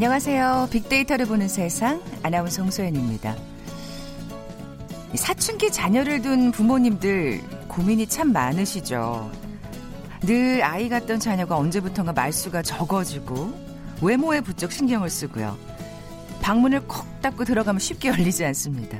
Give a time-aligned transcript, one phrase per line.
[0.00, 0.68] 안녕하세요.
[0.72, 3.36] 빅데이터를 보는 세상 아나운서 홍소연입니다.
[5.14, 9.30] 사춘기 자녀를 둔 부모님들 고민이 참 많으시죠.
[10.22, 13.52] 늘 아이 같던 자녀가 언제부턴가 말수가 적어지고
[14.00, 15.58] 외모에 부쩍 신경을 쓰고요.
[16.40, 18.98] 방문을 콕 닫고 들어가면 쉽게 열리지 않습니다.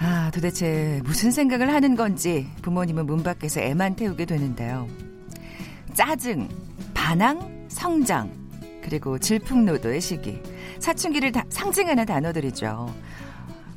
[0.00, 4.88] 아, 도대체 무슨 생각을 하는 건지 부모님은 문 밖에서 애만 태우게 되는데요.
[5.94, 6.48] 짜증,
[6.94, 8.39] 반항, 성장,
[8.82, 10.40] 그리고 질풍노도의 시기.
[10.78, 12.92] 사춘기를 다, 상징하는 단어들이죠.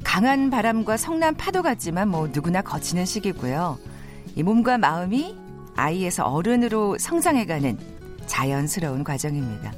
[0.04, 3.78] 강한 바람과 성난 파도 같지만 뭐 누구나 거치는 시기고요.
[4.36, 5.36] 이 몸과 마음이
[5.76, 7.78] 아이에서 어른으로 성장해가는
[8.28, 9.73] 자연스러운 과정입니다.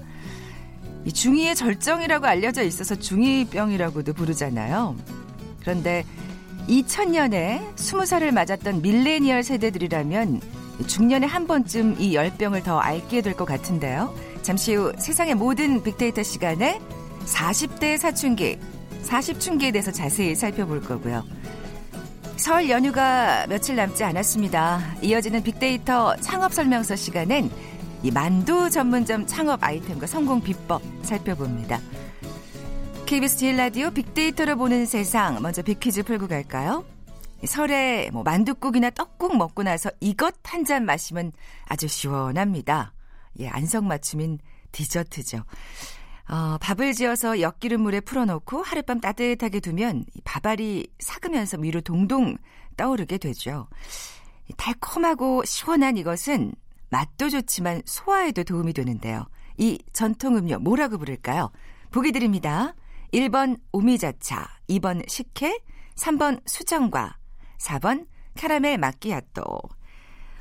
[1.05, 4.95] 이 중2의 절정이라고 알려져 있어서 중2병이라고도 부르잖아요.
[5.61, 6.03] 그런데
[6.67, 10.41] 2000년에 20살을 맞았던 밀레니얼 세대들이라면
[10.87, 14.13] 중년에 한 번쯤 이 열병을 더 앓게 될 것 같은데요.
[14.45, 16.79] 잠시 후 세상의 모든 빅데이터 시간에
[17.25, 18.59] 40대 사춘기,
[19.03, 21.23] 40춘기에 대해서 자세히 살펴볼 거고요.
[22.37, 24.97] 설 연휴가 며칠 남지 않았습니다.
[25.01, 27.49] 이어지는 빅데이터 창업 설명서 시간엔
[28.03, 31.79] 이 만두 전문점 창업 아이템과 성공 비법 살펴봅니다.
[33.07, 36.85] KBS 제일 라디오 빅데이터를 보는 세상 먼저 빅퀴즈 풀고 갈까요?
[37.43, 41.31] 설에 뭐 만둣국이나 떡국 먹고 나서 이것 한 잔 마시면
[41.67, 42.94] 아주 시원합니다.
[43.39, 44.39] 예, 안성맞춤인
[44.71, 45.43] 디저트죠.
[46.27, 52.37] 어, 밥을 지어서 엿기름 물에 풀어놓고 하룻밤 따뜻하게 두면 밥알이 삭으면서 위로 동동
[52.77, 53.67] 떠오르게 되죠.
[54.57, 56.53] 달콤하고 시원한 이것은
[56.89, 59.25] 맛도 좋지만 소화에도 도움이 되는데요.
[59.57, 61.51] 이 전통 음료 뭐라고 부를까요?
[61.91, 62.73] 보기 드립니다.
[63.13, 65.59] 1번 오미자차, 2번 식혜,
[65.95, 67.17] 3번 수정과,
[67.59, 69.43] 4번 카라멜 마끼아또.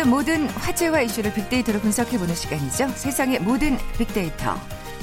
[0.00, 2.88] 궁금했던 모든 화제와 이슈를 빅데이터로 분석해보는 시간이죠.
[2.88, 4.54] 세상의 모든 빅데이터.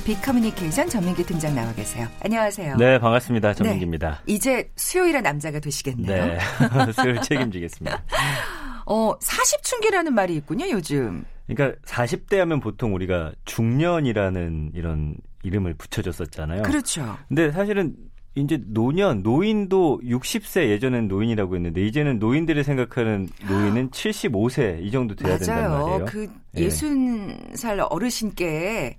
[0.06, 2.08] 빅커뮤니케이션 전민기 팀장 나와 계세요.
[2.24, 2.78] 안녕하세요.
[2.78, 3.53] 네, 반갑습니다.
[3.53, 4.24] 전민기입니다.
[4.25, 6.25] 네, 이제 수요일의 남자가 되시겠네요.
[6.25, 6.40] 네,
[6.94, 8.03] 수요일 책임지겠습니다.
[8.88, 11.25] 어, 40춘기라는 말이 있군요, 요즘.
[11.47, 16.64] 그러니까 40대 하면 보통 우리가 중년이라는 이런 이름을 붙여줬었잖아요.
[16.64, 17.18] 그렇죠.
[17.28, 17.96] 근데 사실은
[18.38, 25.38] 이제 노년, 노인도 60세 예전엔 노인이라고 했는데 이제는 노인들이 생각하는 노인은 75세 이 정도 돼야
[25.38, 25.40] 맞아요.
[25.40, 26.06] 된단 말이에요.
[26.06, 27.81] 그 60살 예.
[27.90, 28.97] 어르신께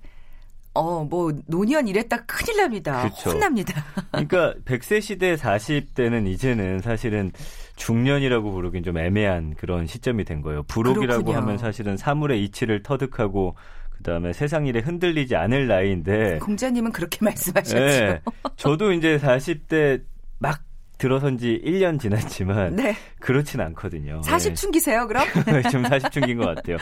[0.73, 3.01] 어, 뭐, 노년 이랬다 큰일 납니다.
[3.01, 3.31] 그렇죠.
[3.31, 3.83] 혼납니다.
[4.11, 7.31] 그러니까 100세 시대 40대는 이제는 사실은
[7.75, 10.63] 중년이라고 부르긴 좀 애매한 그런 시점이 된 거예요.
[10.63, 11.37] 부록이라고 그렇군요.
[11.37, 13.55] 하면 사실은 사물의 이치를 터득하고
[13.99, 17.79] 그다음에 세상 일에 흔들리지 않을 나이인데 공자님은 그렇게 말씀하셨죠.
[17.79, 18.21] 네,
[18.55, 20.01] 저도 이제 40대
[20.39, 20.61] 막
[20.97, 22.93] 들어선 지 1년 지났지만 네.
[23.21, 24.19] 그렇진 않거든요.
[24.25, 25.25] 40춘기세요, 그럼?
[25.71, 26.75] 좀 40춘기인 것 같아요.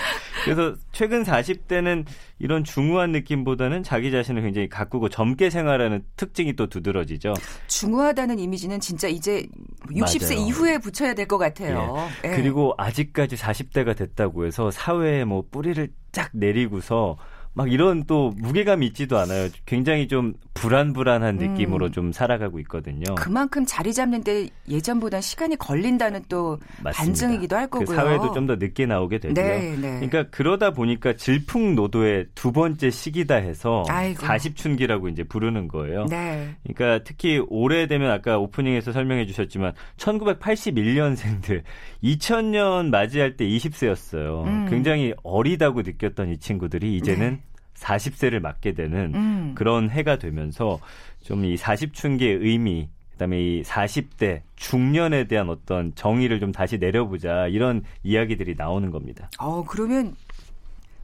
[0.43, 2.03] 그래서 최근 40대는
[2.39, 7.35] 이런 중후한 느낌보다는 자기 자신을 굉장히 가꾸고 젊게 생활하는 특징이 또 두드러지죠.
[7.67, 9.45] 중후하다는 이미지는 진짜 이제
[9.91, 10.47] 60세 맞아요.
[10.47, 12.09] 이후에 붙여야 될 것 같아요.
[12.25, 12.31] 예.
[12.31, 12.35] 예.
[12.35, 17.17] 그리고 아직까지 40대가 됐다고 해서 사회에 뭐 뿌리를 쫙 내리고서
[17.57, 19.49] 막 이런 또 무게감 있지도 않아요.
[19.65, 21.51] 굉장히 좀 불안불안한 음.
[21.53, 21.91] 느낌으로 음.
[21.91, 23.15] 좀 살아가고 있거든요.
[23.15, 26.91] 그만큼 자리 잡는데 예전보다 시간이 걸린다는 또 맞습니다.
[26.91, 27.85] 반증이기도 할그 거고요.
[27.87, 29.33] 그 사회도 좀 더 늦게 나오게 되고요.
[29.33, 30.07] 네, 네.
[30.07, 34.25] 그러니까 그러다 보니까 질풍노도의 두 번째 시기다 해서 아이고.
[34.25, 36.05] 40춘기라고 이제 부르는 거예요.
[36.05, 36.55] 네.
[36.63, 41.63] 그러니까 특히 올해 되면 아까 오프닝에서 설명해 주셨지만 1981년생들
[42.03, 44.45] 2000년 맞이할 때 20세였어요.
[44.45, 44.67] 음.
[44.69, 47.46] 굉장히 어리다고 느꼈던 이 친구들이 이제는 네.
[47.77, 49.51] 40세를 맞게 되는 음.
[49.55, 50.79] 그런 해가 되면서
[51.23, 57.83] 좀 이 40춘기의 의미 그다음에 이 40대 중년에 대한 어떤 정의를 좀 다시 내려보자 이런
[58.03, 59.29] 이야기들이 나오는 겁니다.
[59.39, 60.15] 어 그러면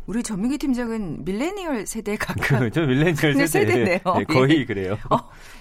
[0.06, 3.16] 우리 전민기 팀장은 밀레니얼 세대에 가까운 그렇죠 밀레니얼
[3.48, 3.48] 세대.
[3.48, 4.00] 세대네요.
[4.18, 4.66] 네, 거의 예.
[4.66, 4.98] 그래요.
[5.10, 5.18] 어,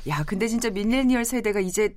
[0.09, 1.95] 야 근데 진짜 밀레니얼 세대가 이제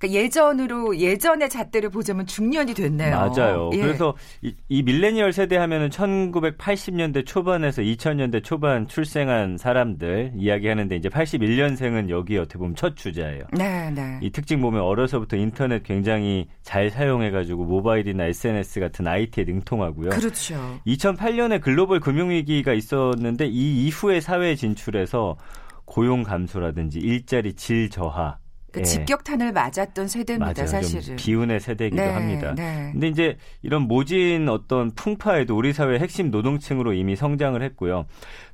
[0.00, 3.14] 그러니까 예전으로 예전의 잣대를 보자면 중년이 됐네요.
[3.14, 3.70] 맞아요.
[3.74, 3.82] 예.
[3.82, 12.08] 그래서 이, 이, 밀레니얼 세대 하면은 1980년대 초반에서 2000년대 초반 출생한 사람들 이야기하는데 이제 81년생은
[12.08, 13.44] 여기 어떻게 보면 첫 주자예요.
[13.52, 14.18] 네, 네.
[14.22, 20.10] 이 특징 보면 어려서부터 인터넷 굉장히 잘 사용해가지고 모바일이나 SNS 같은 IT에 능통하고요.
[20.10, 20.80] 그렇죠.
[20.86, 25.36] 2008년에 글로벌 금융위기가 있었는데 이 이후에 사회에 진출해서
[25.84, 28.38] 고용 감소라든지 일자리 질 저하
[28.72, 30.66] 그 직격탄을 맞았던 세대입니다, 맞아요.
[30.66, 31.16] 사실은.
[31.16, 32.54] 비운의 세대이기도 네, 합니다.
[32.54, 32.90] 네.
[32.92, 38.06] 근데 이제 이런 모진 어떤 풍파에도 우리 사회 핵심 노동층으로 이미 성장을 했고요.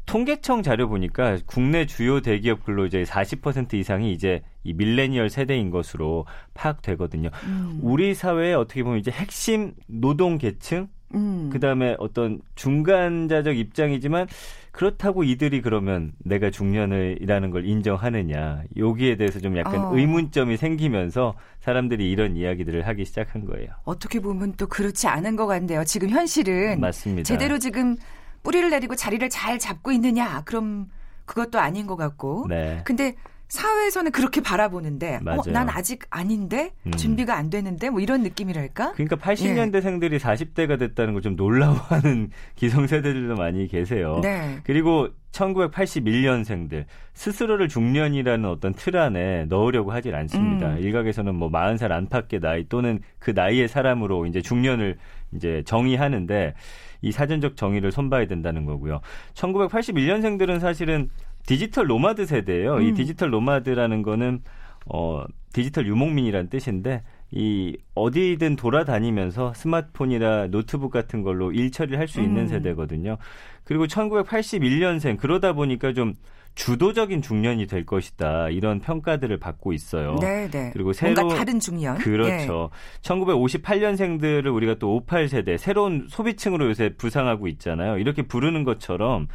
[0.07, 7.31] 통계청 자료 보니까 국내 주요 대기업 근로자의 40% 이상이 이제 이 밀레니얼 세대인 것으로 파악되거든요.
[7.45, 7.81] 음.
[7.83, 11.51] 우리 사회에 어떻게 보면 이제 핵심 노동 계층 음.
[11.53, 14.27] 그 다음에 어떤 중간자적 입장이지만
[14.73, 19.97] 그렇다고 이들이 그러면 내가 중년을이라는 걸 인정하느냐 여기에 대해서 좀 약간 어.
[19.97, 23.69] 의문점이 생기면서 사람들이 이런 이야기들을 하기 시작한 거예요.
[23.85, 25.85] 어떻게 보면 또 그렇지 않은 것 같네요.
[25.85, 27.25] 지금 현실은 맞습니다.
[27.27, 27.97] 제대로 지금
[28.43, 30.91] 뿌리를 내리고 자리를 잘 잡고 있느냐 그럼
[31.25, 32.47] 그것도 아닌 것 같고.
[32.49, 32.83] 네.
[32.85, 33.15] 근데
[33.49, 36.93] 사회에서는 그렇게 바라보는데 어, 난 아직 아닌데 음.
[36.93, 38.93] 준비가 안 되는데 뭐 이런 느낌이랄까?
[38.93, 40.19] 그러니까 80년대생들이 예.
[40.19, 44.21] 40대가 됐다는 걸 좀 놀라워하는 기성세대들도 많이 계세요.
[44.23, 44.61] 네.
[44.63, 46.85] 그리고 1981년생들
[47.15, 50.75] 스스로를 중년이라는 어떤 틀 안에 넣으려고 하질 않습니다.
[50.75, 50.79] 음.
[50.79, 54.99] 일각에서는 뭐 40살 안팎의 나이 또는 그 나이의 사람으로 이제 중년을
[55.35, 56.55] 이제 정의하는데
[57.03, 59.01] 이 사전적 정의를 손봐야 된다는 거고요.
[59.35, 61.11] 1981년생들은 사실은
[61.47, 62.77] 디지털 노마드 세대예요.
[62.77, 62.83] 음.
[62.83, 64.41] 이 디지털 노마드라는 거는
[64.87, 67.03] 어 디지털 유목민이라는 뜻인데
[67.33, 72.47] 이 어디든 돌아다니면서 스마트폰이나 노트북 같은 걸로 일 처리를 할 수 있는 음.
[72.49, 73.17] 세대거든요.
[73.65, 76.15] 그리고 1981년생 그러다 보니까 좀
[76.55, 80.17] 주도적인 중년이 될 것이다 이런 평가들을 받고 있어요.
[80.21, 80.71] 네, 네.
[80.73, 81.99] 그리고 새로 다른 중년.
[81.99, 82.71] 그렇죠.
[82.73, 83.03] 네.
[83.03, 87.99] 1958년생들을 우리가 또 58 세대 새로운 소비층으로 요새 부상하고 있잖아요.
[87.99, 89.29] 이렇게 부르는 것처럼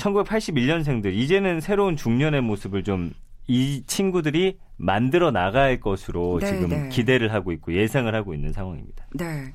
[0.00, 3.12] 1981년생들 이제는 새로운 중년의 모습을 좀
[3.50, 6.88] 이 친구들이 만들어 나갈 것으로 네, 지금 네.
[6.88, 9.06] 기대를 하고 있고 예상을 하고 있는 상황입니다.
[9.14, 9.52] 네.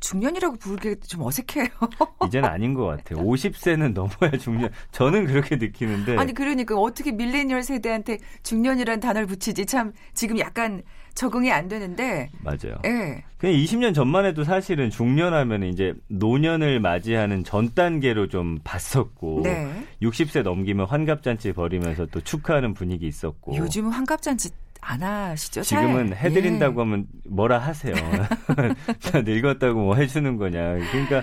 [0.00, 1.68] 중년이라고 부르기 좀 어색해요.
[2.26, 3.22] 이제는 아닌 것 같아요.
[3.24, 4.70] 50세는 넘어야 중년.
[4.92, 6.16] 저는 그렇게 느끼는데.
[6.16, 10.82] 아니 그러니까 어떻게 밀레니얼 세대한테 중년이라는 단어를 붙이지 참 지금 약간
[11.14, 12.30] 적응이 안 되는데.
[12.42, 12.78] 맞아요.
[12.84, 12.88] 예.
[12.88, 13.24] 네.
[13.38, 19.86] 그냥 20년 전만 해도 사실은 중년하면 이제 노년을 맞이하는 전 단계로 좀 봤었고 네.
[20.02, 23.56] 60세 넘기면 환갑잔치 벌이면서 또 축하하는 분위기 있었고.
[23.56, 24.50] 요즘은 환갑잔치
[24.80, 25.62] 안 하시죠?
[25.62, 26.18] 지금은 잘.
[26.18, 26.84] 해드린다고 예.
[26.84, 27.94] 하면 뭐라 하세요.
[29.12, 30.74] 다 늙었다고 뭐 해주는 거냐.
[30.90, 31.22] 그러니까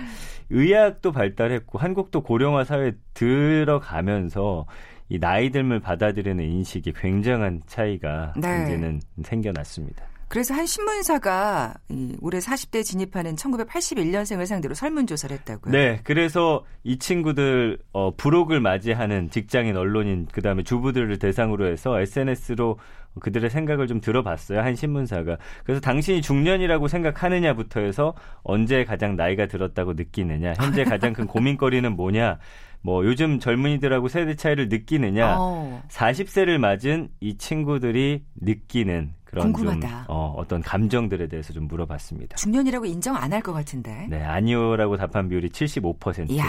[0.50, 4.66] 의학도 발달했고 한국도 고령화 사회에 들어가면서
[5.08, 8.64] 이 나이듦을 받아들이는 인식이 굉장한 차이가 네.
[8.64, 10.08] 이제는 생겨났습니다.
[10.28, 15.72] 그래서 한 신문사가 이 올해 40대 진입하는 1981년생을 상대로 설문조사를 했다고요.
[15.72, 22.78] 네, 그래서 이 친구들 어, 부록을 맞이하는 직장인 언론인 그다음에 주부들을 대상으로 해서 SNS로
[23.20, 24.60] 그들의 생각을 좀 들어봤어요.
[24.60, 25.38] 한 신문사가.
[25.64, 32.38] 그래서 당신이 중년이라고 생각하느냐부터 해서 언제 가장 나이가 들었다고 느끼느냐, 현재 가장 큰 고민거리는 뭐냐,
[32.80, 35.82] 뭐 요즘 젊은이들하고 세대 차이를 느끼느냐, 어.
[35.88, 39.88] 40세를 맞은 이 친구들이 느끼는 그런 궁금하다.
[39.88, 42.36] 좀 어, 어떤 감정들에 대해서 좀 물어봤습니다.
[42.36, 44.06] 중년이라고 인정 안 할 것 같은데.
[44.08, 46.30] 네, 아니요라고 답한 비율이 75%.
[46.30, 46.44] 이야,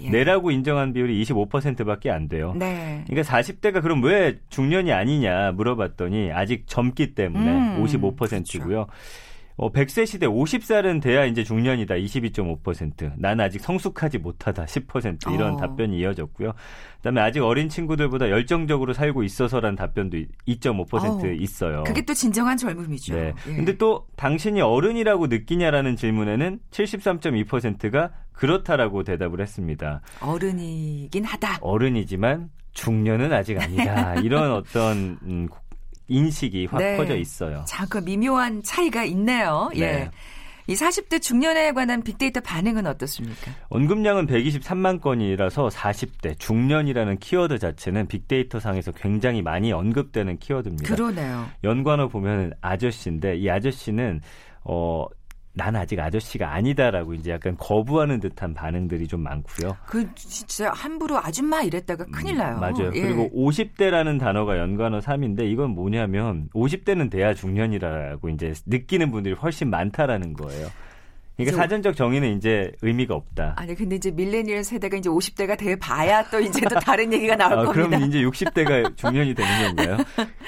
[0.00, 0.08] 예.
[0.10, 2.54] 네라고 인정한 비율이 25%밖에 안 돼요.
[2.56, 3.04] 네.
[3.06, 8.86] 그러니까 40대가 그럼 왜 중년이 아니냐 물어봤더니 아직 젊기 때문에 음, 55%고요.
[8.86, 8.86] 그렇죠.
[9.62, 13.12] 어, 100세 시대 50살은 돼야 이제 중년이다 22.5%.
[13.16, 15.56] 난 아직 성숙하지 못하다 10% 이런 어.
[15.56, 16.52] 답변이 이어졌고요.
[16.96, 20.16] 그다음에 아직 어린 친구들보다 열정적으로 살고 있어서란 답변도
[20.48, 21.32] 2.5% 어.
[21.34, 21.84] 있어요.
[21.84, 23.14] 그게 또 진정한 젊음이죠.
[23.14, 23.34] 네.
[23.46, 23.54] 예.
[23.54, 30.00] 근데 또 당신이 어른이라고 느끼냐라는 질문에는 73.2%가 그렇다라고 대답을 했습니다.
[30.22, 31.58] 어른이긴 하다.
[31.60, 34.16] 어른이지만 중년은 아직 아니다.
[34.16, 35.48] 이런 어떤 음,
[36.12, 36.96] 인식이 확 네.
[36.96, 37.64] 퍼져 있어요.
[37.66, 39.70] 자, 그 미묘한 차이가 있네요.
[39.74, 39.80] 예.
[39.80, 39.92] 네.
[39.92, 40.10] 예.
[40.68, 43.50] 이 40대 중년에 관한 빅데이터 반응은 어떻습니까?
[43.68, 50.94] 언급량은 123만 건이라서 40대 중년이라는 키워드 자체는 빅데이터 상에서 굉장히 많이 언급되는 키워드입니다.
[50.94, 51.48] 그러네요.
[51.64, 54.20] 연관어 보면 아저씨인데 이 아저씨는
[54.64, 55.06] 어,
[55.54, 59.76] 난 아직 아저씨가 아니다라고 이제 약간 거부하는 듯한 반응들이 좀 많고요.
[59.86, 62.56] 그 진짜 함부로 아줌마 이랬다가 큰일 나요.
[62.56, 62.90] 음, 맞아요.
[62.94, 63.00] 예.
[63.00, 70.32] 그리고 50대라는 단어가 연관어 3인데 이건 뭐냐면 50대는 돼야 중년이라고 이제 느끼는 분들이 훨씬 많다라는
[70.32, 70.68] 거예요.
[71.36, 73.54] 그러니까 사전적 정의는 이제 의미가 없다.
[73.56, 77.52] 아니 근데 이제 밀레니얼 세대가 이제 50대가 돼 봐야 또 이제 또 다른 얘기가 나올
[77.52, 77.88] 아, 겁니다.
[77.88, 79.96] 그럼 이제 60대가 중년이 되는 건가요?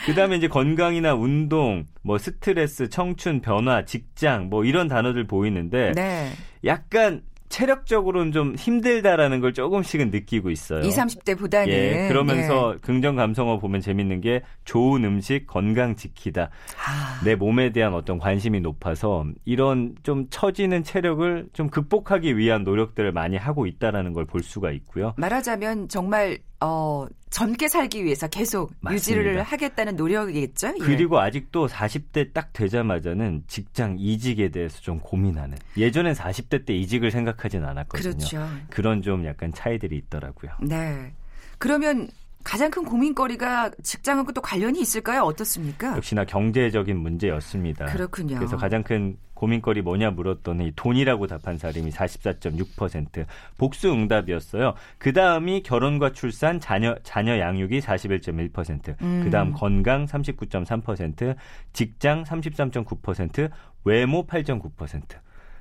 [0.07, 6.33] 그다음에 이제 건강이나 운동, 뭐 스트레스, 청춘, 변화, 직장 뭐 이런 단어들 보이는데 네.
[6.65, 7.23] 약간
[7.55, 10.81] 체력적으로는 좀 힘들다라는 걸 조금씩은 느끼고 있어요.
[10.81, 11.69] 20, 30대보다는.
[11.69, 12.79] 예, 그러면서 네.
[12.81, 16.51] 긍정 감성어 보면 재밌는 게 좋은 음식, 건강 지키다.
[16.85, 17.21] 아.
[17.25, 23.37] 내 몸에 대한 어떤 관심이 높아서 이런 좀 처지는 체력을 좀 극복하기 위한 노력들을 많이
[23.37, 25.13] 하고 있다라는 걸 볼 수가 있고요.
[25.19, 28.95] 말하자면 정말 어, 젊게 살기 위해서 계속 맞습니다.
[28.95, 30.69] 유지를 하겠다는 노력이겠죠?
[30.69, 30.85] 예.
[30.85, 35.59] 그리고 아직도 40대 딱 되자마자는 직장 이직에 대해서 좀 고민하는.
[35.77, 38.17] 예전엔 40대 때 이직을 생각하진 않았거든요.
[38.17, 38.49] 그렇죠.
[38.71, 40.53] 그런 좀 약간 차이들이 있더라고요.
[40.63, 41.13] 네.
[41.59, 42.09] 그러면
[42.45, 45.23] 가장 큰 고민거리가 직장하고 또 관련이 있을까요?
[45.23, 45.97] 어떻습니까?
[45.97, 47.87] 역시나 경제적인 문제였습니다.
[47.87, 48.37] 그렇군요.
[48.37, 53.27] 그래서 가장 큰 고민거리 뭐냐 물었더니 돈이라고 답한 사람이 44.6%
[53.59, 54.75] 복수 응답이었어요.
[54.99, 59.21] 그 다음이 결혼과 출산, 자녀 자녀 양육이 41.1%, 음.
[59.25, 61.37] 그 다음 건강 39.3%,
[61.73, 63.51] 직장 33.9%,
[63.85, 65.03] 외모 8.9%.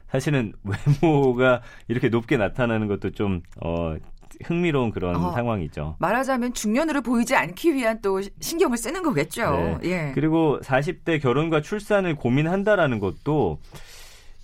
[0.07, 0.53] 사실은
[1.01, 3.95] 외모가 이렇게 높게 나타나는 것도 좀 어,
[4.43, 5.95] 흥미로운 그런 어, 상황이죠.
[5.99, 9.51] 말하자면 중년으로 보이지 않기 위한 또 신경을 쓰는 거겠죠.
[9.51, 9.89] 네.
[9.89, 10.11] 예.
[10.13, 13.59] 그리고 40대 결혼과 출산을 고민한다라는 것도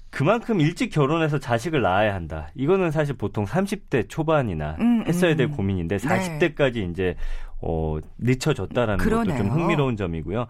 [0.10, 2.50] 그만큼 일찍 결혼해서 자식을 낳아야 한다.
[2.56, 5.52] 이거는 사실 보통 30대 초반이나 음, 했어야 될 음.
[5.52, 6.82] 고민인데 40대까지 네.
[6.92, 7.16] 이제
[7.62, 9.38] 어 늦춰졌다라는 그러네요.
[9.38, 10.48] 것도 좀 흥미로운 점이고요.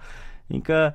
[0.48, 0.94] 그러니까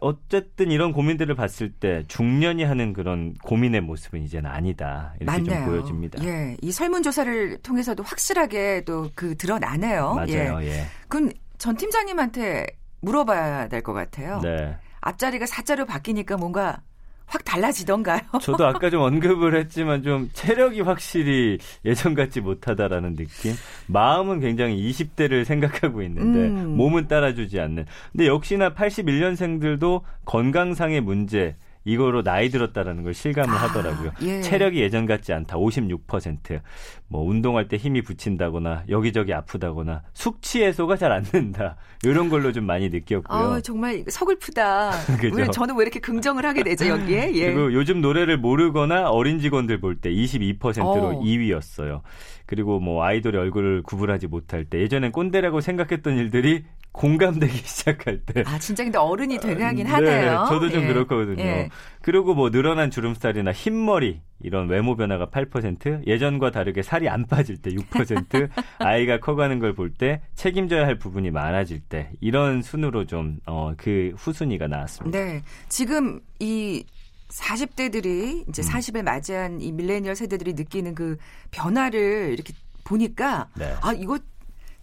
[0.00, 5.64] 어쨌든 이런 고민들을 봤을 때 중년이 하는 그런 고민의 모습은 이제는 아니다 이렇게 맞네요.
[5.64, 6.24] 좀 보여집니다.
[6.24, 10.14] 예, 이 설문 조사를 통해서도 확실하게 또 그 드러나네요.
[10.14, 10.58] 맞아요.
[10.62, 10.66] 예.
[10.68, 10.86] 예.
[11.08, 12.66] 그럼 전 팀장님한테
[13.00, 14.40] 물어봐야 될 것 같아요.
[14.42, 14.76] 네.
[15.00, 16.80] 앞자리가 사자로 바뀌니까 뭔가
[17.26, 18.20] 확 달라지던가요?
[18.40, 23.54] 저도 아까 좀 언급을 했지만 좀 체력이 확실히 예전 같지 못하다라는 느낌.
[23.86, 26.76] 마음은 굉장히 20대를 생각하고 있는데 음.
[26.76, 27.86] 몸은 따라주지 않는.
[28.12, 34.12] 근데 역시나 81년생들도 건강상의 문제 이거로 나이 들었다라는 걸 실감을 아, 하더라고요.
[34.22, 34.40] 예.
[34.40, 35.56] 체력이 예전 같지 않다.
[35.56, 36.60] 56%.
[37.08, 41.76] 뭐 운동할 때 힘이 붙인다거나 여기저기 아프다거나 숙취 해소가 잘 안 된다.
[42.04, 43.38] 이런 걸로 좀 많이 느꼈고요.
[43.38, 44.92] 아, 정말 서글프다.
[45.34, 47.32] 왜 저는 왜 이렇게 긍정을 하게 되죠, 여기에?
[47.34, 47.52] 예.
[47.52, 51.20] 그리고 요즘 노래를 모르거나 어린 직원들 볼 때 22%로 어.
[51.22, 52.00] 2위였어요.
[52.46, 58.42] 그리고 뭐 아이돌의 얼굴을 구분하지 못할 때 예전엔 꼰대라고 생각했던 일들이 공감되기 시작할 때.
[58.46, 60.44] 아, 진짜 근데 어른이 되게 하긴 네, 하네요.
[60.48, 60.86] 저도 좀 예.
[60.88, 61.42] 그렇거든요.
[61.42, 61.70] 예.
[62.02, 67.70] 그리고 뭐 늘어난 주름살이나 흰머리 이런 외모 변화가 8%, 예전과 다르게 살이 안 빠질 때
[67.70, 74.66] 6%, 아이가 커가는 걸 볼 때 책임져야 할 부분이 많아질 때 이런 순으로 좀어그 후순위가
[74.68, 75.18] 나왔습니다.
[75.18, 75.42] 네.
[75.68, 76.84] 지금 이
[77.30, 78.68] 40대들이 이제 음.
[78.68, 81.16] 40을 맞이한 이 밀레니얼 세대들이 느끼는 그
[81.50, 82.52] 변화를 이렇게
[82.84, 83.72] 보니까 네.
[83.80, 84.18] 아 이거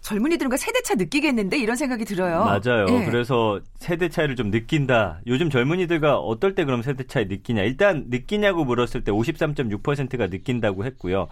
[0.02, 2.44] 젊은이들은 세대차 느끼겠는데 이런 생각이 들어요.
[2.44, 2.86] 맞아요.
[2.88, 3.04] 예.
[3.04, 5.20] 그래서 세대 차이를 좀 느낀다.
[5.26, 7.62] 요즘 젊은이들과 어떨 때 그럼 세대 차이 느끼냐?
[7.62, 11.28] 일단 느끼냐고 물었을 때 53.6%가 느낀다고 했고요.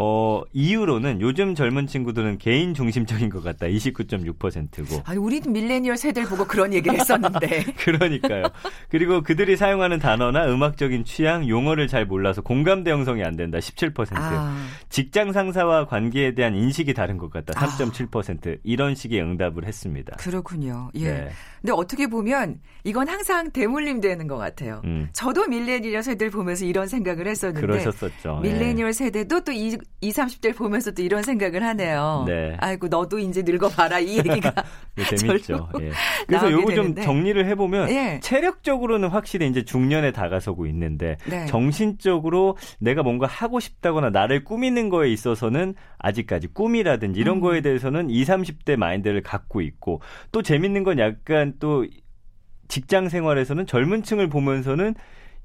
[0.00, 3.66] 어, 이유로는 요즘 젊은 친구들은 개인 중심적인 것 같다.
[3.66, 5.02] 29.6%고.
[5.04, 7.64] 아니, 우리 밀레니얼 세대를 보고 그런 얘기를 했었는데.
[7.78, 8.44] 그러니까요.
[8.90, 13.58] 그리고 그들이 사용하는 단어나 음악적인 취향, 용어를 잘 몰라서 공감대 형성이 안 된다.
[13.58, 14.10] 17%.
[14.14, 14.56] 아.
[14.88, 17.54] 직장 상사와 관계에 대한 인식이 다른 것 같다.
[17.54, 18.54] 3.7%.
[18.54, 18.60] 아.
[18.62, 20.16] 이런 식의 응답을 했습니다.
[20.16, 20.92] 그렇군요.
[20.94, 21.10] 예.
[21.10, 21.30] 네.
[21.60, 24.80] 근데 어떻게 보면 이건 항상 대물림 되는 것 같아요.
[24.84, 25.08] 음.
[25.12, 27.66] 저도 밀레니얼 세대를 보면서 이런 생각을 했었는데.
[27.66, 28.40] 그러셨었죠.
[28.42, 28.92] 밀레니얼 네.
[28.92, 32.24] 세대도 또 이, 20, 30대를 보면서 또 이런 생각을 하네요.
[32.26, 32.56] 네.
[32.60, 34.52] 아이고 너도 이제 늙어봐라 이 얘기가
[35.18, 35.68] 재밌죠.
[35.80, 35.90] 예.
[36.26, 38.20] 그래서 요거 좀 정리를 해보면 예.
[38.22, 41.46] 체력적으로는 확실히 이제 중년에 다가서고 있는데 네.
[41.46, 47.40] 정신적으로 내가 뭔가 하고 싶다거나 나를 꾸미는 거에 있어서는 아직까지 꿈이라든지 이런 음.
[47.40, 51.86] 거에 대해서는 20, 30대 마인드를 갖고 있고 또 재밌는 건 약간 또
[52.68, 54.94] 직장 생활에서는 젊은 층을 보면서는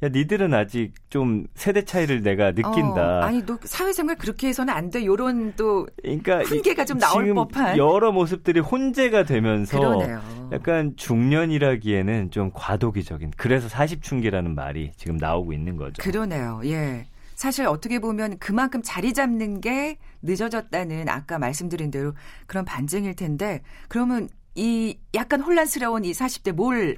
[0.01, 3.19] 야, 니들은 아직 좀 세대 차이를 내가 느낀다.
[3.19, 5.05] 어, 아니, 너 사회생활 그렇게 해서는 안 돼.
[5.05, 10.49] 요런 또 그러니까 훈계가 좀 나올 지금 법한 여러 모습들이 혼재가 되면서 그러네요.
[10.51, 13.31] 약간 중년이라기에는 좀 과도기적인.
[13.37, 16.01] 그래서 40춘기라는 말이 지금 나오고 있는 거죠.
[16.03, 16.61] 그러네요.
[16.65, 17.07] 예.
[17.35, 22.13] 사실 어떻게 보면 그만큼 자리 잡는 게 늦어졌다는 아까 말씀드린 대로
[22.45, 26.95] 그런 반증일 텐데 그러면 이 약간 혼란스러운 이 40대 뭘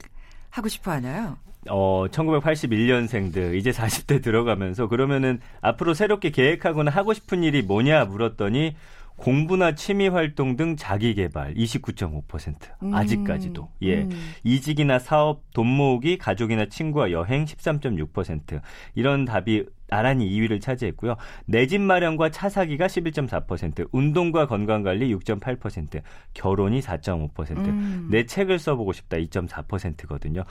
[0.49, 1.37] 하고 싶어 하나요?
[1.69, 8.75] 어, 1981년생들 이제 40대 들어가면서 그러면은 앞으로 새롭게 계획하거나 하고 싶은 일이 뭐냐 물었더니
[9.15, 12.55] 공부나 취미 활동 등 자기 개발 29.5%.
[12.83, 12.93] 음.
[12.93, 13.69] 아직까지도.
[13.83, 14.01] 예.
[14.03, 14.11] 음.
[14.43, 18.61] 이직이나 사업, 돈 모으기, 가족이나 친구와 여행 13.6%.
[18.93, 21.15] 이런 답이 나란히 2위를 차지했고요.
[21.45, 26.01] 내 집 마련과 차 사기가 11.4%, 운동과 건강 관리 6.8%,
[26.33, 28.07] 결혼이 4.5%, 음.
[28.11, 30.43] 내 책을 써보고 싶다 2.4%거든요.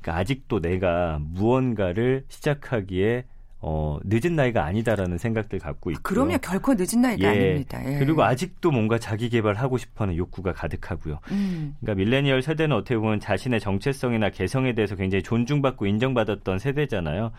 [0.00, 3.24] 그러니까 아직도 내가 무언가를 시작하기에
[3.64, 6.02] 어, 늦은 나이가 아니다라는 생각들 갖고 있고.
[6.02, 7.38] 그럼요, 결코 늦은 나이가 예.
[7.38, 7.80] 아닙니다.
[7.86, 7.98] 예.
[8.00, 11.20] 그리고 아직도 뭔가 자기 개발하고 싶어 하는 욕구가 가득하고요.
[11.30, 11.76] 음.
[11.80, 17.30] 그러니까 밀레니얼 세대는 어떻게 보면 자신의 정체성이나 개성에 대해서 굉장히 존중받고 인정받았던 세대잖아요.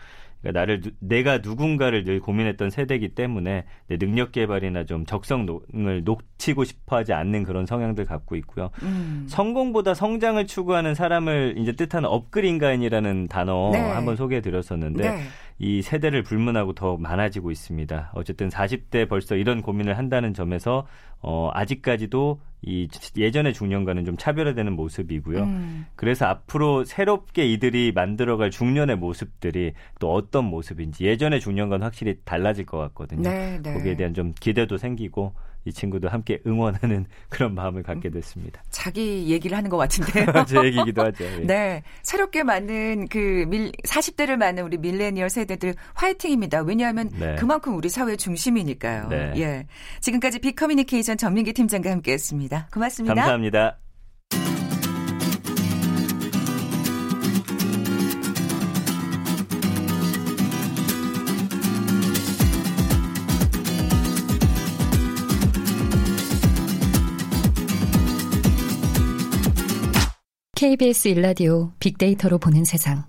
[0.44, 7.14] 그러니까 나를 내가 누군가를 늘 고민했던 세대이기 때문에 내 능력 개발이나 좀 적성을 놓치고 싶어하지
[7.14, 8.70] 않는 그런 성향들 갖고 있고요.
[8.82, 9.24] 음.
[9.26, 13.78] 성공보다 성장을 추구하는 사람을 이제 뜻하는 업글 인간이라는 단어 네.
[13.78, 15.22] 한번 소개해 드렸었는데 네.
[15.58, 18.12] 이 세대를 불문하고 더 많아지고 있습니다.
[18.14, 20.86] 어쨌든 40대 벌써 이런 고민을 한다는 점에서
[21.20, 25.42] 어, 아직까지도 이 예전의 중년과는 좀 차별화되는 모습이고요.
[25.42, 25.86] 음.
[25.96, 32.78] 그래서 앞으로 새롭게 이들이 만들어갈 중년의 모습들이 또 어떤 모습인지 예전의 중년과는 확실히 달라질 것
[32.78, 33.28] 같거든요.
[33.28, 33.74] 네, 네.
[33.74, 38.62] 거기에 대한 좀 기대도 생기고 이 친구도 함께 응원하는 그런 마음을 갖게 됐습니다.
[38.70, 40.26] 자기 얘기를 하는 것 같은데요.
[40.46, 41.24] 제 얘기기도 하죠.
[41.24, 41.46] 예.
[41.46, 41.82] 네.
[42.02, 46.62] 새롭게 맞는 그 밀, 40대를 맞는 우리 밀레니얼 세대들 화이팅입니다.
[46.62, 47.36] 왜냐하면 네.
[47.36, 49.08] 그만큼 우리 사회 중심이니까요.
[49.08, 49.32] 네.
[49.36, 49.66] 예.
[50.00, 52.68] 지금까지 비커뮤니케이션 전민기 팀장과 함께 했습니다.
[52.72, 53.14] 고맙습니다.
[53.14, 53.83] 감사합니다.
[70.64, 73.04] KBS 일라디오 빅데이터로 보는 세상.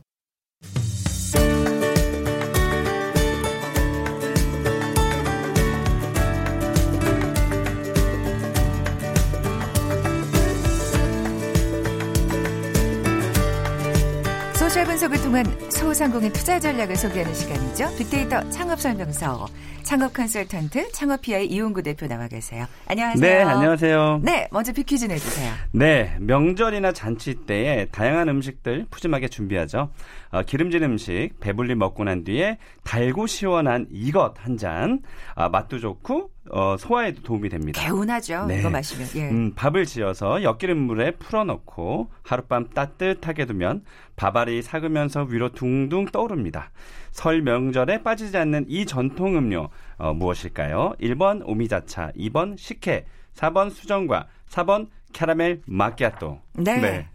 [14.86, 17.96] 소셜 분석을 통한 소상공인 투자 전략을 소개하는 시간이죠.
[17.98, 19.48] 빅데이터 창업 설명서.
[19.84, 22.66] 창업 컨설턴트 창업피아의 이용구 대표 나와 계세요.
[22.88, 23.22] 안녕하세요.
[23.22, 24.22] 네, 안녕하세요.
[24.24, 25.54] 네, 먼저 빅퀴즈 내주세요.
[25.72, 29.90] 네, 명절이나 잔치 때에 다양한 음식들 푸짐하게 준비하죠.
[30.32, 35.00] 어, 기름진 음식 배불리 먹고 난 뒤에 달고 시원한 이것 한 잔.
[35.36, 37.82] 아, 맛도 좋고 어, 소화에도 도움이 됩니다.
[37.82, 38.46] 개운하죠.
[38.46, 38.60] 네.
[38.60, 39.08] 이거 마시면.
[39.16, 39.30] 예.
[39.30, 43.84] 음, 밥을 지어서 엿기름 물에 풀어넣고 하룻밤 따뜻하게 두면
[44.16, 46.72] 밥알이 삭으면서 위로 둥둥 떠오릅니다.
[47.12, 50.96] 설 명절에 빠지지 않는 이 전통 음료 어, 무엇일까요?
[51.02, 53.06] 1번 오미자차, 2번 식혜,
[53.36, 56.40] 4번 수정과 4번 캐러멜 마키아토.
[56.54, 56.78] 네.
[56.80, 57.08] 네.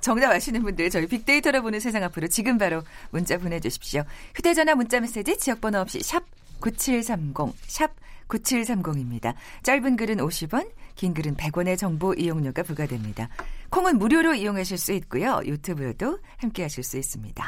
[0.00, 4.02] 정답 아시는 분들 저희 빅데이터로 보는 세상 앞으로 지금 바로 문자 보내주십시오.
[4.34, 6.24] 휴대전화 문자 메시지 지역번호 없이 샵
[6.60, 7.92] 9730, 샵
[8.32, 9.34] 9730입니다.
[9.62, 13.28] 짧은 글은 50원, 긴 글은 100원의 정보 이용료가 부과됩니다.
[13.70, 15.40] 콩은 무료로 이용하실 수 있고요.
[15.44, 17.44] 유튜브로도 함께 하실 수 있습니다.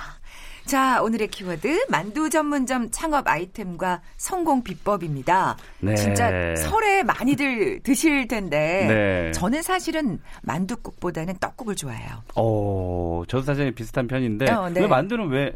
[0.64, 5.58] 자, 오늘의 키워드 만두 전문점 창업 아이템과 성공 비법입니다.
[5.80, 5.94] 네.
[5.94, 9.32] 진짜 설에 많이들 드실 텐데 네.
[9.32, 12.22] 저는 사실은 만두국보다는 떡국을 좋아해요.
[12.36, 14.80] 어, 저도 사실 비슷한 편인데 어, 네.
[14.80, 15.54] 왜 만두는 왜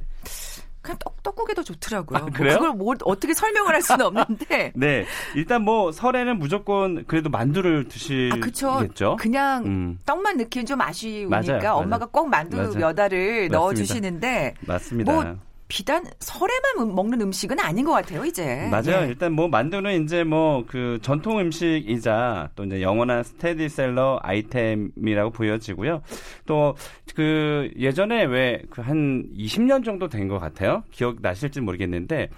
[0.81, 2.19] 그냥 떡, 떡국에도 좋더라고요.
[2.19, 2.59] 아, 뭐 그래요?
[2.59, 4.73] 뭐 그걸 뭐 어떻게 설명을 할 수는 없는데.
[4.77, 5.07] 네.
[5.35, 9.13] 일단 뭐 설에는 무조건 그래도 만두를 드시겠죠.
[9.13, 9.99] 아, 그냥 음.
[10.07, 12.11] 떡만 넣기엔 좀 아쉬우니까 맞아요, 엄마가 맞아요.
[12.13, 12.73] 꼭 만두 맞아요.
[12.75, 15.13] 몇 알을 넣어 주시는데 맞습니다.
[15.13, 15.37] 뭐
[15.69, 18.69] 비단 설에만 음, 먹는 음식은 아닌 것 같아요, 이제.
[18.71, 19.03] 맞아요.
[19.05, 19.09] 예.
[19.09, 26.03] 일단 뭐 만두는 이제 뭐 그 전통 음식이자 또 이제 영원한 스테디셀러 아이템이라고 보여지고요.
[26.47, 26.75] 또
[27.15, 30.85] 그 예전에 왜 그 한 20년 정도 된 것 같아요.
[30.91, 32.29] 기억 나실지 모르겠는데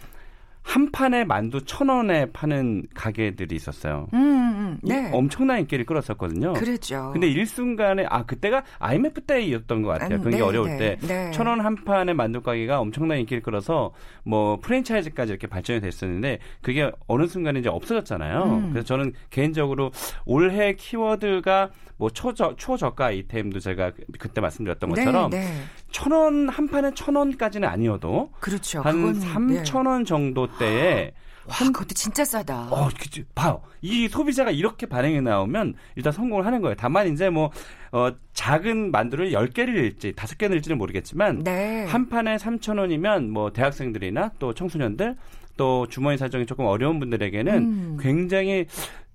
[0.63, 4.09] 한 판에 만두 천 원에 파는 가게들이 있었어요.
[4.13, 5.11] 음, 음, 네.
[5.13, 6.53] 엄청난 인기를 끌었었거든요.
[6.53, 7.11] 그렇죠.
[7.13, 10.19] 근데 일순간에 아 그때가 IMF 때였던 것 같아요.
[10.19, 13.93] 음, 굉장히 네, 어려울 네, 때천 원 한 판의 만두 가게가 엄청난 인기를 끌어서
[14.25, 18.43] 뭐 프랜차이즈까지 이렇게 발전이 됐었는데 그게 어느 순간에 이제 없어졌잖아요.
[18.45, 18.71] 음.
[18.73, 19.91] 그래서 저는 개인적으로
[20.25, 25.53] 올해 키워드가 뭐 초저 초저가 아이템도 제가 그때 말씀드렸던 네, 것처럼 네, 네.
[25.91, 28.81] 천 원 한 판에 천 원까지는 아니어도 그렇죠.
[28.83, 31.13] 한 삼천 원 정도 때에
[31.47, 32.69] 와, 그것도 진짜 싸다.
[32.71, 33.25] 어, 그치.
[33.35, 33.63] 봐요.
[33.81, 36.77] 이 소비자가 이렇게 반응이 나오면 일단 성공을 하는 거예요.
[36.79, 37.51] 다만 이제 뭐,
[37.91, 41.87] 어, 작은 만두를 10개를 낼지, 5개 낼지는 모르겠지만, 네.
[41.87, 45.17] 한 판에 3,000원이면 뭐 대학생들이나 또 청소년들,
[45.57, 47.97] 또 주머니 사정이 조금 어려운 분들에게는 음.
[48.01, 48.67] 굉장히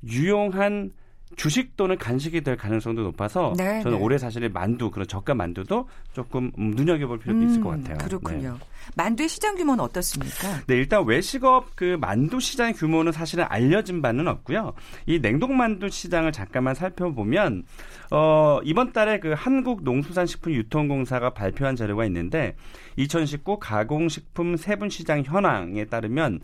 [0.06, 0.92] 유용한
[1.36, 4.04] 주식 또는 간식이 될 가능성도 높아서 네, 저는 네.
[4.04, 7.98] 올해 사실 만두 그런 저가 만두도 조금 눈여겨볼 필요도 음, 있을 것 같아요.
[7.98, 8.58] 그렇군요.
[8.60, 8.66] 네.
[8.96, 10.62] 만두의 시장 규모는 어떻습니까?
[10.68, 14.74] 네, 일단 외식업 그 만두 시장 규모는 사실은 알려진 바는 없고요.
[15.06, 17.64] 이 냉동 만두 시장을 잠깐만 살펴보면
[18.12, 22.56] 어, 이번 달에 그 한국 농수산식품 유통공사가 발표한 자료가 있는데
[22.98, 26.40] 2019 가공식품 세분 시장 현황에 따르면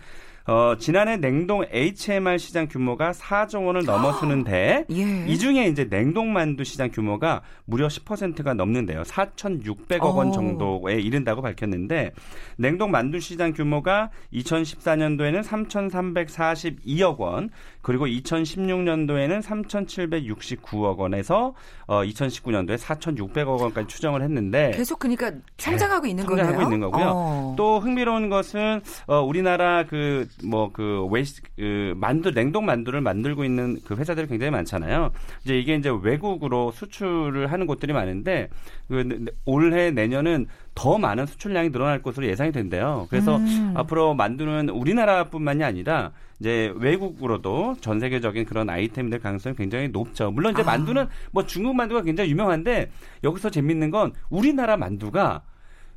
[0.48, 5.26] 어, 지난해 냉동 HMR 시장 규모가 4조 원을 넘어서는데 예.
[5.28, 9.04] 이 중에 이제 냉동 만두 시장 규모가 무려 10%가 넘는데요.
[9.04, 12.12] 4,600억 원 정도에 이른다고 밝혔는데
[12.58, 17.50] 냉동 만두 시장 규모가 2014년도에는 3,342억 원,
[17.82, 21.54] 그리고 2016년도에는 3,769억 원에서
[21.88, 26.46] 어, 2019년도에 4,600억 원까지 추정을 했는데 계속 그러니까 성장하고 있는 거네요.
[26.46, 27.12] 성장하고 있는 거고요.
[27.14, 27.54] 어.
[27.58, 33.96] 또 흥미로운 것은 어, 우리나라 그뭐 그 웨이스 그 만두 냉동 만두를 만들고 있는 그
[33.96, 35.12] 회사들이 굉장히 많잖아요.
[35.44, 38.50] 이제 이게 이제 외국으로 수출을 하는 곳들이 많은데
[38.88, 43.08] 그 올해 내년은 더 많은 수출량이 늘어날 것으로 예상이 된대요.
[43.10, 43.74] 그래서 음.
[43.76, 50.32] 앞으로 만두는 우리나라뿐만이 아니라 이제 외국으로도 전 세계적인 그런 아이템들 가능성이 굉장히 높죠.
[50.32, 50.66] 물론 이제 아.
[50.66, 52.90] 만두는 뭐 중국 만두가 굉장히 유명한데
[53.24, 55.44] 여기서 재밌는 건 우리나라 만두가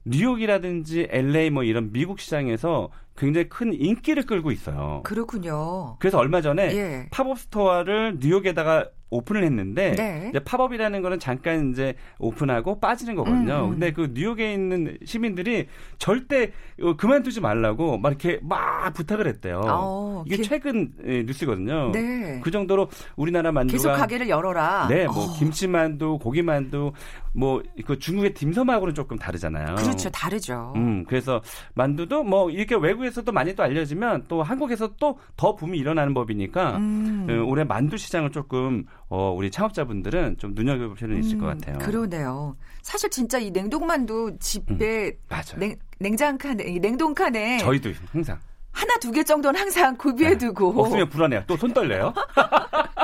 [0.06, 5.02] 뉴욕이라든지 LA 뭐 이런 미국 시장에서 굉장히 큰 인기를 끌고 있어요.
[5.04, 5.96] 그렇군요.
[5.98, 7.08] 그래서 얼마 전에 예.
[7.10, 10.26] 팝업 스토어를 뉴욕에다가 오픈을 했는데 네.
[10.30, 13.54] 이제 팝업이라는 거는 잠깐 이제 오픈하고 빠지는 거거든요.
[13.54, 13.70] 음, 음.
[13.70, 19.62] 근데 그 뉴욕에 있는 시민들이 절대 어, 그만두지 말라고 막 이렇게 막 부탁을 했대요.
[19.64, 20.42] 어, 이게 기...
[20.42, 21.92] 최근 예, 뉴스거든요.
[21.92, 22.40] 네.
[22.42, 24.88] 그 정도로 우리나라 만두가 계속 가게를 열어라.
[24.88, 25.32] 네, 뭐 어.
[25.38, 26.92] 김치만두, 고기만두,
[27.34, 29.74] 뭐 그 중국의 dim섬하고는 조금 다르잖아요.
[29.76, 30.72] 그렇죠, 다르죠.
[30.76, 31.42] 음, 그래서
[31.74, 37.26] 만두도 뭐 이렇게 외국에서도 많이 또 알려지면 또 한국에서 또 더 붐이 일어나는 법이니까 음.
[37.28, 41.78] 어, 올해 만두 시장을 조금 어, 우리 창업자분들은 좀 눈여겨볼 필요는 있을 음, 것 같아요.
[41.78, 42.56] 그러네요.
[42.82, 48.40] 사실 진짜 이 냉동만두 집에 음, 냉, 냉장 칸에 냉동 칸에 저희도 항상
[48.72, 50.80] 하나 두 개 정도는 항상 구비해두고 네.
[50.80, 51.44] 없으면 불안해요.
[51.46, 52.12] 또 손 떨려요.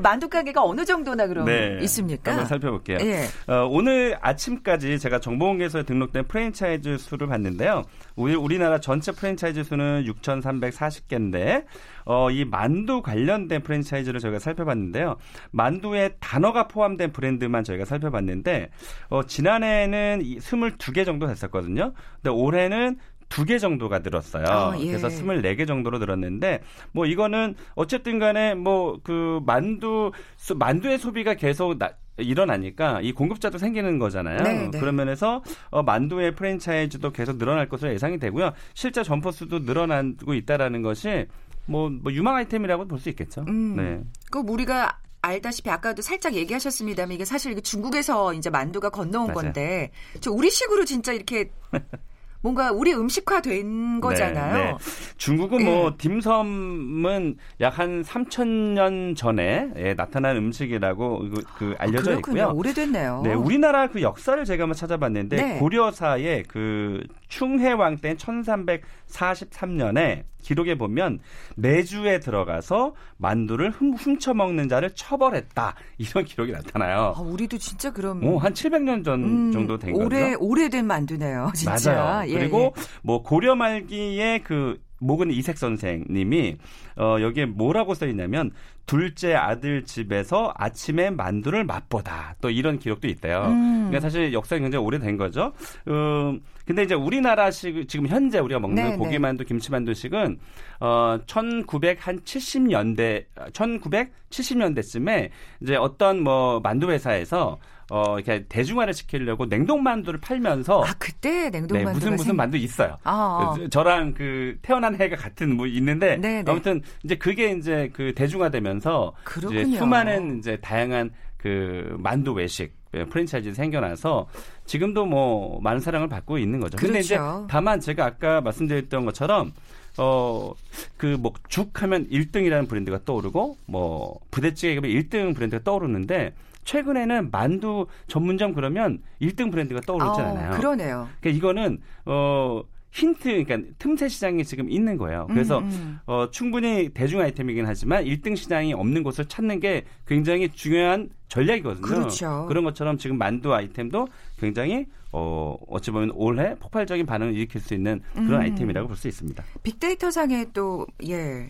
[0.00, 2.32] 만두 가게가 어느 정도나 그럼 네, 있습니까?
[2.32, 2.98] 한번 살펴볼게요.
[3.00, 3.24] 예.
[3.46, 7.84] 어, 오늘 아침까지 제가 정보공개소에 등록된 프랜차이즈 수를 봤는데요.
[8.16, 11.64] 우리, 우리나라 전체 프랜차이즈 수는 6,340개인데
[12.04, 15.16] 어, 이 만두 관련된 프랜차이즈를 저희가 살펴봤는데요.
[15.50, 18.70] 만두에 단어가 포함된 브랜드만 저희가 살펴봤는데
[19.10, 21.92] 어, 지난해에는 22개 정도 됐었거든요.
[22.16, 24.44] 근데 올해는 두 개 정도가 늘었어요.
[24.46, 24.86] 아, 예.
[24.86, 26.62] 그래서 24개 정도로 늘었는데
[26.92, 30.12] 뭐 이거는 어쨌든 간에 뭐 그 만두
[30.56, 34.42] 만두의 소비가 계속 나, 일어나니까 이 공급자도 생기는 거잖아요.
[34.42, 34.78] 네, 네.
[34.80, 38.52] 그런 면에서 어, 만두의 프랜차이즈도 계속 늘어날 것으로 예상이 되고요.
[38.74, 41.26] 실제 점포 수도 늘어나고 있다라는 것이
[41.66, 43.44] 뭐, 뭐 유망 아이템이라고 볼 수 있겠죠.
[43.46, 44.00] 음, 네.
[44.30, 49.34] 그 우리가 알다시피 아까도 살짝 얘기하셨습니다만 이게 사실 중국에서 이제 만두가 건너온 맞아요.
[49.34, 51.50] 건데 저 우리식으로 진짜 이렇게
[52.40, 54.54] 뭔가 우리 음식화된 네, 거잖아요.
[54.54, 54.76] 네, 네.
[55.16, 55.96] 중국은 뭐 네.
[55.96, 62.52] 딤섬은 약 한 3천 년 전에 예, 나타난 음식이라고 그, 그 알려져 아, 있고요.
[62.56, 63.20] 오래됐네요.
[63.24, 65.58] 네, 우리나라 그 역사를 제가 한번 찾아봤는데 네.
[65.60, 71.20] 고려사의 그 충해왕 때 1343년에 기록에 보면
[71.56, 77.14] 내주에 들어가서 만두를 훔, 훔쳐 먹는 자를 처벌했다 이런 기록이 나타나요.
[77.16, 80.44] 아, 우리도 진짜 그럼 오, 한 700년 전 음, 정도 된 오래, 거죠.
[80.44, 81.92] 오래된 만두네요, 진짜.
[81.92, 82.30] 맞아요.
[82.30, 82.82] 예, 그리고 예.
[83.02, 86.56] 뭐 고려 말기에 그 목은 이색 선생님이
[86.96, 88.50] 어 여기에 뭐라고 써 있냐면
[88.86, 93.44] 둘째 아들 집에서 아침에 만두를 맛보다 또 이런 기록도 있대요.
[93.46, 93.88] 음.
[93.88, 95.52] 그러니까 사실 역사가 굉장히 오래된 거죠.
[95.88, 98.96] 음 근데 이제 우리나라식 지금 현재 우리가 먹는 네, 네.
[98.96, 100.38] 고기 만두, 김치 만두식은
[100.80, 105.30] 어 1970년대 1970년대쯤에
[105.62, 107.58] 이제 어떤 뭐 만두 회사에서
[107.90, 112.36] 어 이렇게 대중화를 시키려고 냉동 만두를 팔면서 아 그때 냉동 만두 네, 무슨 무슨 생...
[112.36, 112.96] 만두 있어요.
[113.04, 113.68] 아, 아.
[113.70, 116.42] 저랑 그 태어난 해가 같은 뭐 있는데 네네.
[116.42, 116.50] 네.
[116.50, 119.60] 아무튼 이제 그게 이제 그 대중화되면서 그렇군요.
[119.60, 124.28] 이제 수많은 이제 다양한 그 만두 외식 예, 프랜차이즈 생겨나서
[124.64, 126.76] 지금도 뭐 많은 사랑을 받고 있는 거죠.
[126.76, 126.86] 그렇죠.
[126.86, 127.46] 근데 이제 그렇죠.
[127.48, 129.52] 다만 제가 아까 말씀드렸던 것처럼
[129.98, 130.52] 어,
[130.96, 136.34] 그, 뭐, 죽 하면 1등이라는 브랜드가 떠오르고, 뭐, 부대찌개 하면 1등 브랜드가 떠오르는데,
[136.68, 140.52] 최근에는 만두 전문점 그러면 1등 브랜드가 떠오르지 않아요.
[140.52, 141.08] 어, 그러네요.
[141.20, 145.26] 그러니까 이거는 어 힌트, 그러니까 틈새 시장이 지금 있는 거예요.
[145.30, 145.98] 그래서 음, 음.
[146.06, 151.86] 어, 충분히 대중 아이템이긴 하지만 1등 시장이 없는 곳을 찾는 게 굉장히 중요한 전략이거든요.
[151.86, 152.46] 그렇죠.
[152.48, 158.00] 그런 것처럼 지금 만두 아이템도 굉장히 어, 어찌 보면 올해 폭발적인 반응을 일으킬 수 있는
[158.12, 158.40] 그런 음.
[158.40, 159.42] 아이템이라고 볼 수 있습니다.
[159.62, 161.48] 빅데이터 상에 또, 예.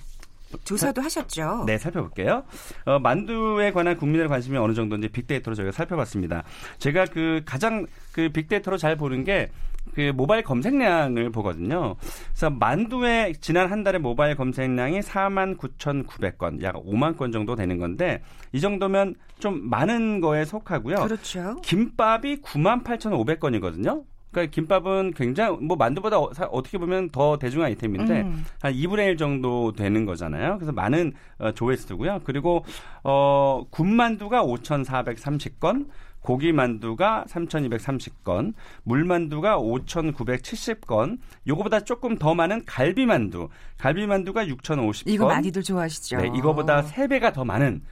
[0.64, 1.64] 조사도 하셨죠?
[1.66, 2.44] 네, 살펴볼게요.
[2.86, 6.44] 어, 만두에 관한 국민들의 관심이 어느 정도인지 빅데이터로 저희가 살펴봤습니다.
[6.78, 9.50] 제가 그 가장 그 빅데이터로 잘 보는 게
[9.94, 11.96] 그 모바일 검색량을 보거든요.
[12.30, 18.22] 그래서 만두의 지난 한 달의 모바일 검색량이 4만 9,900건, 약 5만 건 정도 되는 건데
[18.52, 20.96] 이 정도면 좀 많은 거에 속하고요.
[20.96, 21.56] 그렇죠.
[21.62, 24.04] 김밥이 9만 8,500건이거든요.
[24.30, 28.44] 그러니까 김밥은 굉장히 뭐 만두보다 어, 떻게 보면 더 대중 아이템인데 음.
[28.60, 30.56] 한 2분의 1 정도 되는 거잖아요.
[30.56, 32.20] 그래서 많은 어, 조회수고요.
[32.24, 32.64] 그리고
[33.04, 35.88] 어 군만두가 5,430건,
[36.20, 45.02] 고기만두가 3,230건, 물만두가 5,970건, 요거보다 조금 더 많은 갈비만두, 갈비만두가 6,050건.
[45.06, 46.18] 이거 많이들 좋아하시죠.
[46.18, 47.82] 네, 이거보다 3배가 더 많은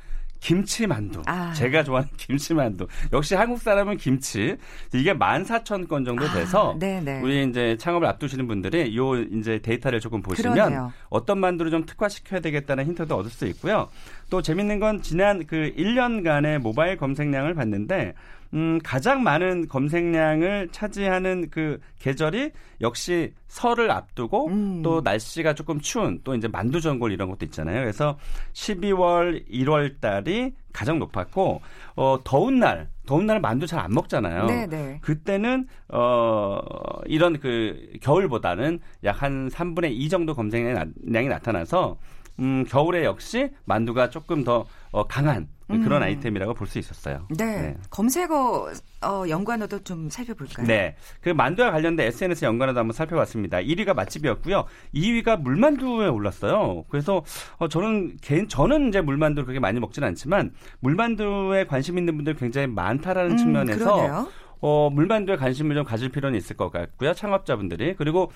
[0.41, 1.23] 김치만두.
[1.27, 1.53] 아.
[1.53, 2.87] 제가 좋아하는 김치만두.
[3.13, 4.57] 역시 한국 사람은 김치.
[4.95, 10.53] 이게 14,000건 정도 돼서 아, 우리 이제 창업을 앞두시는 분들이 요 이제 데이터를 조금 보시면
[10.55, 10.93] 그러네요.
[11.09, 13.89] 어떤 만두를 좀 특화시켜야 되겠다는 힌트도 얻을 수 있고요.
[14.31, 18.15] 또 재밌는 건 지난 그 1년간의 모바일 검색량을 봤는데
[18.57, 24.83] 음, 가장 많은 검색량을 차지하는 그 계절이 역시 설을 앞두고 음.
[24.83, 27.81] 또 날씨가 조금 추운 또 이제 만두 전골 이런 것도 있잖아요.
[27.83, 28.19] 그래서
[28.55, 31.61] 12월, 1월 달이 가장 높았고
[31.97, 34.47] 어 더운 날 더운 날 만두 잘 안 먹잖아요.
[34.47, 34.67] 네네.
[34.67, 34.99] 네.
[35.03, 36.59] 그때는 어
[37.07, 41.97] 이런 그 겨울보다는 약 한 3분의 2 정도 검색량이 나타나서
[42.39, 45.83] 음 겨울에 역시 만두가 조금 더 어, 강한 음.
[45.83, 47.27] 그런 아이템이라고 볼 수 있었어요.
[47.37, 47.45] 네.
[47.45, 47.77] 네.
[47.91, 50.67] 검색어 어, 연관어도 좀 살펴볼까요?
[50.67, 50.97] 네.
[51.21, 53.59] 그 만두와 관련된 SNS 연관어도 한번 살펴봤습니다.
[53.59, 54.65] 1위가 맛집이었고요.
[54.95, 56.85] 2위가 물만두에 올랐어요.
[56.89, 57.23] 그래서
[57.59, 62.67] 어, 저는 개인 저는 이제 물만두를 그렇게 많이 먹지는 않지만 물만두에 관심 있는 분들 굉장히
[62.67, 64.29] 많다라는 음, 측면에서 그러네요.
[64.61, 67.13] 어, 물만두에 관심을 좀 가질 필요는 있을 것 같고요.
[67.13, 67.95] 창업자분들이.
[67.95, 68.33] 그리고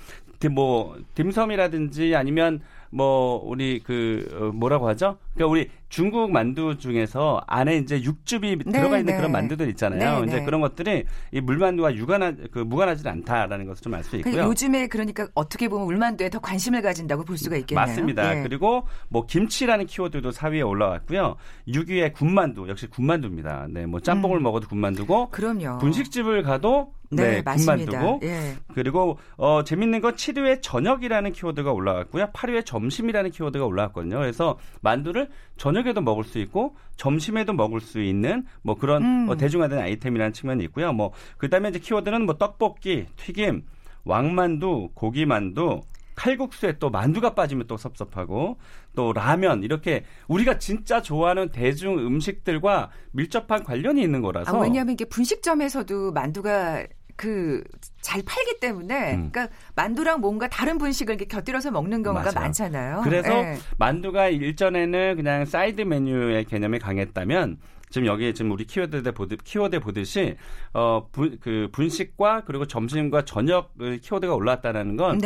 [0.50, 5.16] 뭐 딤섬이라든지 아니면 뭐 우리 그 어, 뭐라고 하죠?
[5.34, 9.16] 그러니까 우리 중국 만두 중에서 안에 이제 육즙이 네, 들어가 있는 네.
[9.16, 10.20] 그런 만두들 있잖아요.
[10.20, 10.44] 네, 이제 네.
[10.44, 14.44] 그런 것들이 이 물만두와 유관하 그 무관하지 않다라는 것을 좀 알 수 있고요.
[14.44, 17.84] 요즘에 그러니까 어떻게 보면 물만두에 더 관심을 가진다고 볼 수가 있겠네요.
[17.86, 18.38] 맞습니다.
[18.38, 18.42] 예.
[18.42, 21.34] 그리고 뭐 김치라는 키워드도 4위에 올라왔고요.
[21.68, 23.66] 6위에 군만두 역시 군만두입니다.
[23.68, 24.42] 네, 뭐 짬뽕을 음.
[24.44, 25.78] 먹어도 군만두고 그럼요.
[25.78, 28.54] 분식집을 가도 네, 네 군만두고 예.
[28.74, 32.26] 그리고 어 재밌는 건 7위에 저녁이라는 키워드가 올라왔고요.
[32.26, 34.18] 8위에 점심이라는 키워드가 올라왔거든요.
[34.18, 39.26] 그래서 만두를 저녁 에도 먹을 수 있고 점심에도 먹을 수 있는 뭐 그런 음.
[39.26, 40.92] 뭐 대중화된 아이템이라는 측면이 있고요.
[40.92, 43.62] 뭐 그다음에 이제 키워드는 뭐 떡볶이, 튀김,
[44.04, 45.80] 왕만두, 고기만두,
[46.20, 48.58] 칼국수에 또 만두가 빠지면 또 섭섭하고
[48.94, 55.06] 또 라면 이렇게 우리가 진짜 좋아하는 대중 음식들과 밀접한 관련이 있는 거라서 아, 왜냐하면 이게
[55.06, 56.84] 분식점에서도 만두가
[57.20, 57.62] 그
[58.00, 59.30] 잘 팔기 때문에 음.
[59.30, 62.34] 그러니까 만두랑 뭔가 다른 분식을 이렇게 곁들여서 먹는 경우가 맞아요.
[62.34, 63.00] 많잖아요.
[63.04, 63.58] 그래서 네.
[63.78, 67.58] 만두가 일전에는 그냥 사이드 메뉴의 개념이 강했다면
[67.90, 70.36] 지금 여기에 지금 우리 키워드에 보듯 키워드 보듯이
[70.72, 75.18] 어그 분식과 그리고 점심과 저녁 키워드가 올라왔다는 건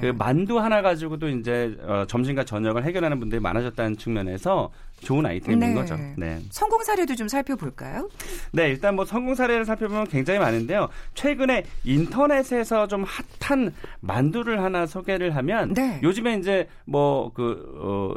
[0.00, 4.70] 그 만두 하나 가지고도 이제 어, 점심과 저녁을 해결하는 분들이 많아졌다는 측면에서
[5.02, 5.74] 좋은 아이템인 네.
[5.74, 5.96] 거죠.
[6.16, 6.38] 네.
[6.50, 8.08] 성공 사례도 좀 살펴볼까요?
[8.52, 10.88] 네, 일단 뭐 성공 사례를 살펴보면 굉장히 많은데요.
[11.14, 13.04] 최근에 인터넷에서 좀
[13.40, 16.00] 핫한 만두를 하나 소개를 하면 네.
[16.02, 18.14] 요즘에 이제 뭐그 어,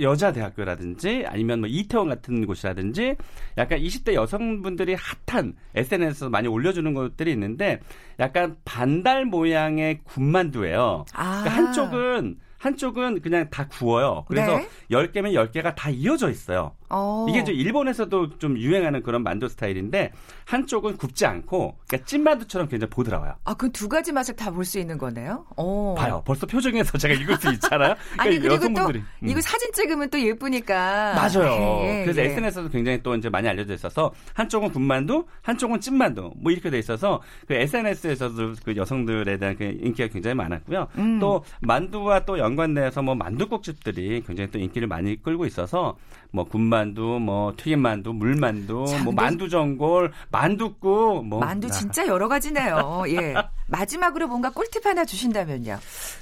[0.00, 3.16] 여자 대학교라든지 아니면 뭐 이태원 같은 곳이라든지
[3.58, 7.80] 약간 20대 여성분들이 핫한 SNS에서 많이 올려주는 것들이 있는데
[8.18, 11.04] 약간 반달 모양의 군만두예요.
[11.12, 11.42] 아.
[11.42, 14.24] 그러니까 한쪽은 한쪽은 그냥 다 구워요.
[14.26, 14.68] 그래서 네.
[14.90, 16.72] 10개면 10개가 다 이어져 있어요.
[16.88, 17.26] 어.
[17.28, 20.12] 이게 좀 일본에서도 좀 유행하는 그런 만두 스타일인데
[20.44, 23.34] 한쪽은 굽지 않고 그러니까 찐만두처럼 굉장히 보드라워요.
[23.44, 25.44] 아, 그 두 가지 맛을 다 볼 수 있는 거네요.
[25.56, 25.94] 오.
[25.96, 26.22] 봐요.
[26.24, 27.94] 벌써 표정에서 제가 읽을 수 있잖아요.
[28.16, 28.98] 그러니까 아니 그리고 여성분들이.
[29.00, 29.28] 또 음.
[29.28, 31.14] 이거 사진 찍으면 또 예쁘니까.
[31.14, 31.52] 맞아요.
[31.82, 32.26] 예, 예, 그래서 예.
[32.26, 37.20] SNS에도 굉장히 또 이제 많이 알려져 있어서 한쪽은 군만두, 한쪽은 찐만두 뭐 이렇게 돼 있어서
[37.46, 40.88] 그 SNS에서도 그 여성들에 대한 그 인기가 굉장히 많았고요.
[40.98, 41.18] 음.
[41.20, 45.96] 또 만두와 또 연관돼서 뭐 만두국집들이 굉장히 또 인기를 많이 끌고 있어서
[46.30, 52.28] 뭐 군만 두, 뭐 튀김만두, 물만두, 자, 뭐 만두 전골, 만두국, 뭐 만두 진짜 여러
[52.28, 53.04] 가지네요.
[53.08, 53.34] 예.
[53.68, 55.78] 마지막으로 뭔가 꿀팁 하나 주신다면요.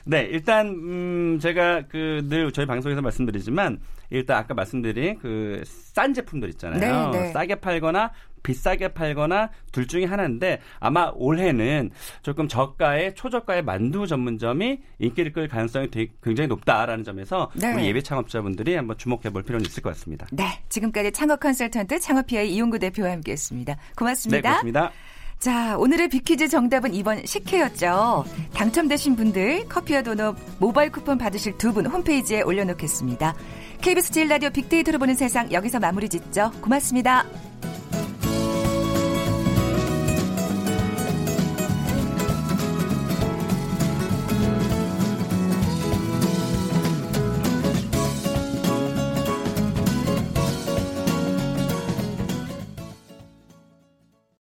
[0.07, 3.79] 네, 일단 음 제가 그 늘 저희 방송에서 말씀드리지만
[4.11, 5.63] 일단 아까 말씀드린 그
[5.95, 7.11] 싼 제품들 있잖아요.
[7.11, 7.33] 네, 네.
[7.33, 8.11] 싸게 팔거나
[8.45, 11.91] 비싸게 팔거나 둘 중에 하나인데 아마 올해는
[12.23, 17.75] 조금 저가의 초저가의 만두 전문점이 인기를 끌 가능성이 되게 굉장히 높다라는 점에서 네.
[17.75, 20.29] 우리 예비 창업자분들이 한번 주목해 볼 필요는 있을 것 같습니다.
[20.31, 23.77] 네, 지금까지 창업 컨설턴트 창업피아의 이용구 대표와 함께 했습니다.
[23.97, 24.37] 고맙습니다.
[24.37, 24.93] 네, 고맙습니다.
[25.41, 28.25] 자, 오늘의 비키즈 정답은 2번 식혜였죠.
[28.55, 33.35] 당첨되신 분들 커피와 도넛 모바일 쿠폰 받으실 두 분 홈페이지에 올려놓겠습니다.
[33.83, 36.51] KBS 제일 라디오 빅데이터로 보는 세상 여기서 마무리 짓죠.
[36.63, 37.27] 고맙습니다.